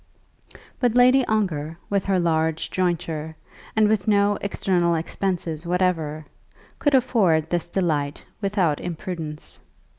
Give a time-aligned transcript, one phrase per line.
[0.79, 3.35] But Lady Ongar, with her large jointure,
[3.75, 6.25] and with no external expenses whatever,
[6.79, 9.59] could afford this delight without imprudence.